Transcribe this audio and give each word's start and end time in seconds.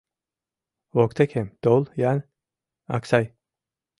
Воктекем 0.95 1.47
тол-ян, 1.63 2.19
Аксай. 2.95 3.25